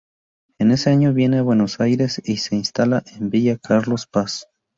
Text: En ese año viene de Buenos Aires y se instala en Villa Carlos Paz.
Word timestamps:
En 0.57 0.71
ese 0.71 0.89
año 0.89 1.13
viene 1.13 1.35
de 1.35 1.41
Buenos 1.43 1.79
Aires 1.79 2.19
y 2.25 2.37
se 2.37 2.55
instala 2.55 3.03
en 3.13 3.29
Villa 3.29 3.59
Carlos 3.59 4.07
Paz. 4.07 4.47